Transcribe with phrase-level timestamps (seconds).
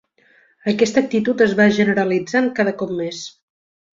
[0.71, 3.23] Aquesta actitud es va generalitzant cada cop més.